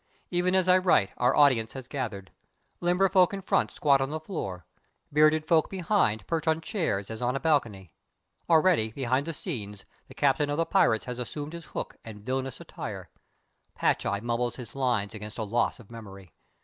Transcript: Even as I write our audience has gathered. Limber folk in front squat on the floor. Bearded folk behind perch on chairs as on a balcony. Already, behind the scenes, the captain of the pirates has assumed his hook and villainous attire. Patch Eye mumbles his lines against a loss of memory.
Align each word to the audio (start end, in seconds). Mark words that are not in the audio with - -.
Even 0.31 0.55
as 0.55 0.67
I 0.67 0.79
write 0.79 1.11
our 1.17 1.35
audience 1.35 1.73
has 1.73 1.87
gathered. 1.87 2.31
Limber 2.79 3.07
folk 3.07 3.35
in 3.35 3.41
front 3.43 3.69
squat 3.69 4.01
on 4.01 4.09
the 4.09 4.19
floor. 4.19 4.65
Bearded 5.13 5.47
folk 5.47 5.69
behind 5.69 6.25
perch 6.25 6.47
on 6.47 6.59
chairs 6.59 7.11
as 7.11 7.21
on 7.21 7.35
a 7.35 7.39
balcony. 7.39 7.93
Already, 8.49 8.91
behind 8.93 9.27
the 9.27 9.31
scenes, 9.35 9.85
the 10.07 10.15
captain 10.15 10.49
of 10.49 10.57
the 10.57 10.65
pirates 10.65 11.05
has 11.05 11.19
assumed 11.19 11.53
his 11.53 11.65
hook 11.65 11.97
and 12.03 12.25
villainous 12.25 12.59
attire. 12.59 13.11
Patch 13.75 14.03
Eye 14.03 14.21
mumbles 14.21 14.55
his 14.55 14.73
lines 14.73 15.13
against 15.13 15.37
a 15.37 15.43
loss 15.43 15.79
of 15.79 15.91
memory. 15.91 16.33